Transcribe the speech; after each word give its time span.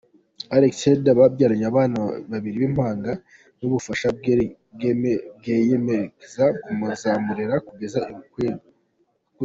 Alex 0.55 0.73
Heard 0.83 1.05
babyaranye 1.19 1.65
abana 1.71 1.97
babiri 2.31 2.55
b’impanga 2.61 3.11
n’undi 3.57 3.65
bafashe 3.75 4.03
bakiyemeza 4.11 6.43
kuzamurera 6.89 7.55
kugeza 7.67 7.99
akuze. 8.13 8.49